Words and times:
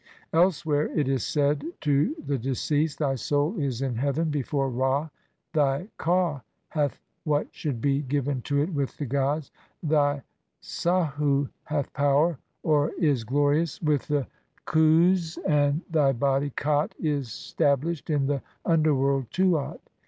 290); 0.31 0.43
elsewhere 0.45 0.87
2 0.95 0.99
it 0.99 1.07
is 1.09 1.23
said 1.23 1.65
to 1.79 2.15
the 2.25 2.37
deceased, 2.39 2.97
"Thy 2.97 3.13
soul 3.13 3.55
is 3.59 3.83
"in 3.83 3.93
heaven 3.93 4.31
before 4.31 4.67
Ra, 4.67 5.09
thy 5.53 5.89
ka 5.99 6.41
hath 6.69 6.99
what 7.23 7.47
should 7.51 7.79
be 7.81 8.01
"given 8.01 8.41
to 8.41 8.59
it 8.63 8.73
with 8.73 8.97
the 8.97 9.05
gods, 9.05 9.51
thy 9.83 10.23
sahu 10.59 11.47
hath 11.65 11.93
power 11.93 12.39
(or 12.63 12.89
"is 12.97 13.23
glorious) 13.23 13.79
with 13.83 14.07
the 14.07 14.25
khus, 14.65 15.37
and 15.47 15.81
thy 15.87 16.11
body 16.13 16.49
(khat) 16.49 16.95
is 16.99 17.27
"stablished 17.31 18.09
in 18.09 18.25
the 18.25 18.41
underworld 18.65 19.27
(tuat)." 19.29 19.79